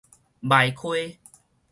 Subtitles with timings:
[0.39, 1.19] 眉溪